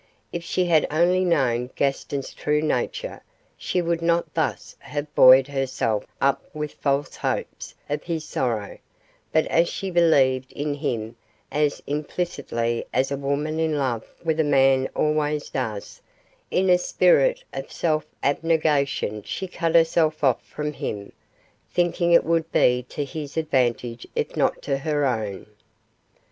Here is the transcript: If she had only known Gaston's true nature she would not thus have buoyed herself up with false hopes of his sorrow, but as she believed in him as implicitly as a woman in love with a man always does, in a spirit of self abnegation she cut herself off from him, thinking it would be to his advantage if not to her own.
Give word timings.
If 0.33 0.43
she 0.43 0.65
had 0.65 0.87
only 0.89 1.23
known 1.23 1.69
Gaston's 1.75 2.33
true 2.33 2.59
nature 2.63 3.21
she 3.55 3.83
would 3.83 4.01
not 4.01 4.33
thus 4.33 4.75
have 4.79 5.13
buoyed 5.13 5.47
herself 5.47 6.07
up 6.19 6.43
with 6.55 6.73
false 6.73 7.15
hopes 7.17 7.75
of 7.87 8.01
his 8.01 8.25
sorrow, 8.25 8.79
but 9.31 9.45
as 9.45 9.69
she 9.69 9.91
believed 9.91 10.51
in 10.53 10.73
him 10.73 11.17
as 11.51 11.83
implicitly 11.85 12.83
as 12.91 13.11
a 13.11 13.15
woman 13.15 13.59
in 13.59 13.77
love 13.77 14.03
with 14.23 14.39
a 14.39 14.43
man 14.43 14.89
always 14.95 15.51
does, 15.51 16.01
in 16.49 16.67
a 16.71 16.79
spirit 16.79 17.43
of 17.53 17.71
self 17.71 18.07
abnegation 18.23 19.21
she 19.21 19.47
cut 19.47 19.75
herself 19.75 20.23
off 20.23 20.43
from 20.43 20.73
him, 20.73 21.11
thinking 21.69 22.11
it 22.11 22.23
would 22.25 22.51
be 22.51 22.81
to 22.89 23.05
his 23.05 23.37
advantage 23.37 24.07
if 24.15 24.35
not 24.35 24.63
to 24.63 24.79
her 24.79 25.05
own. 25.05 25.45